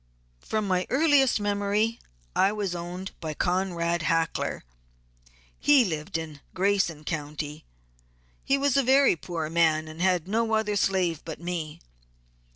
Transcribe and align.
From 0.39 0.67
my 0.67 0.87
earliest 0.89 1.39
memory 1.39 1.99
I 2.35 2.51
was 2.53 2.73
owned 2.73 3.11
by 3.19 3.35
Conrad 3.35 4.01
Hackler; 4.01 4.63
he 5.59 5.85
lived 5.85 6.17
in 6.17 6.39
Grason 6.55 7.05
County. 7.05 7.65
He 8.43 8.57
was 8.57 8.75
a 8.75 8.81
very 8.81 9.15
poor 9.15 9.47
man, 9.47 9.87
and 9.87 10.01
had 10.01 10.27
no 10.27 10.55
other 10.55 10.75
slave 10.75 11.21
but 11.23 11.39
me. 11.39 11.81